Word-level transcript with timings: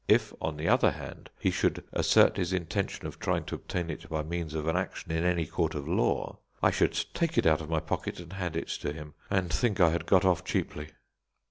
If, 0.07 0.33
on 0.41 0.57
the 0.57 0.67
other 0.67 0.89
hand, 0.93 1.29
he 1.39 1.51
should 1.51 1.83
assert 1.93 2.35
his 2.37 2.53
intention 2.53 3.05
of 3.05 3.19
trying 3.19 3.43
to 3.45 3.53
obtain 3.53 3.91
it 3.91 4.09
by 4.09 4.23
means 4.23 4.55
of 4.55 4.65
an 4.67 4.75
action 4.75 5.11
in 5.11 5.23
any 5.23 5.45
court 5.45 5.75
of 5.75 5.87
law, 5.87 6.39
I 6.63 6.71
should 6.71 6.99
take 7.13 7.37
it 7.37 7.45
out 7.45 7.61
of 7.61 7.69
my 7.69 7.81
pocket 7.81 8.19
and 8.19 8.33
hand 8.33 8.55
it 8.55 8.69
to 8.69 8.93
him, 8.93 9.13
and 9.29 9.53
think 9.53 9.79
I 9.79 9.91
had 9.91 10.07
got 10.07 10.25
off 10.25 10.43
cheaply." 10.43 10.87